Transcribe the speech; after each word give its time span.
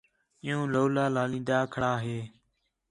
عِیّوں 0.43 0.63
لولا 0.73 1.05
لالین٘دا 1.15 1.59
کھڑا 1.73 1.93
ہے 2.03 2.19